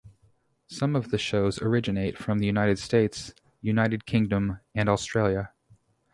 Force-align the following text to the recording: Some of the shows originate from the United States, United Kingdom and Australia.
Some 0.65 0.95
of 0.95 1.11
the 1.11 1.19
shows 1.19 1.61
originate 1.61 2.17
from 2.17 2.39
the 2.39 2.47
United 2.47 2.79
States, 2.79 3.35
United 3.61 4.07
Kingdom 4.07 4.59
and 4.73 4.89
Australia. 4.89 5.53